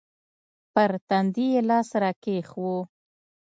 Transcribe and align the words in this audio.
پر 0.73 0.91
تندي 1.07 1.45
يې 1.53 1.61
لاس 1.69 1.89
راکښېښوو. 2.01 2.77